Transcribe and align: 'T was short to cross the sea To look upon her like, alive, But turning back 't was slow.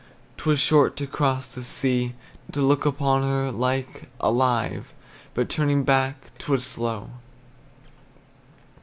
'T 0.35 0.49
was 0.49 0.59
short 0.59 0.95
to 0.97 1.05
cross 1.05 1.47
the 1.49 1.61
sea 1.63 2.15
To 2.53 2.61
look 2.63 2.87
upon 2.87 3.21
her 3.21 3.51
like, 3.51 4.09
alive, 4.19 4.93
But 5.35 5.47
turning 5.47 5.83
back 5.83 6.31
't 6.39 6.49
was 6.53 6.65
slow. 6.65 7.11